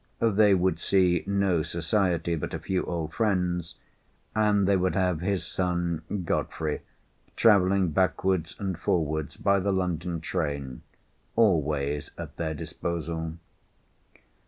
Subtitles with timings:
[0.19, 3.75] They would see no society but a few old friends,
[4.35, 6.81] and they would have his son Godfrey,
[7.35, 10.81] travelling backwards and forwards by the London train,
[11.35, 13.33] always at their disposal.